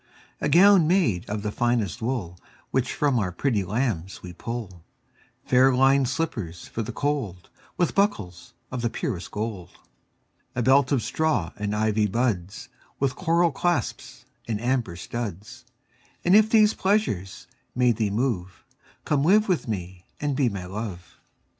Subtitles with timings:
[0.41, 2.39] A gown made of the finest wool
[2.71, 4.83] Which from our pretty lambs we pull;
[5.45, 9.77] Fair linèd slippers for the cold, 15 With buckles of the purest gold.
[10.55, 12.67] A belt of straw and ivy buds
[12.99, 15.65] With coral clasps and amber studs:
[16.25, 17.45] And if these pleasures
[17.75, 18.65] may thee move,
[19.05, 21.19] Come live with me and be my Love.